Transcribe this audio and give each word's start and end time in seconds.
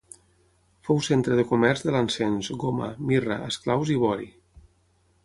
Fou 0.87 1.01
centre 1.07 1.35
de 1.39 1.43
comerç 1.51 1.83
de 1.87 1.93
l'encens, 1.95 2.49
goma, 2.63 2.87
mirra, 3.13 3.39
esclaus 3.51 3.93
i 3.97 3.99
vori. 4.05 4.27